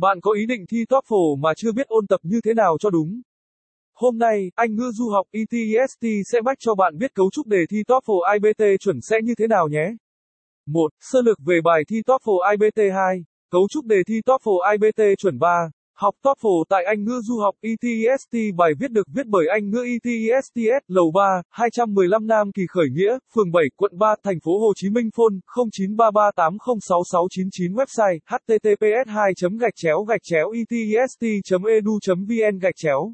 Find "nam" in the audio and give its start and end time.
22.26-22.52